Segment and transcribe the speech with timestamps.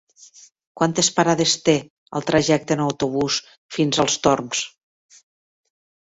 [0.79, 1.75] Quantes parades té
[2.19, 3.37] el trajecte en autobús
[3.75, 4.63] fins als Torms?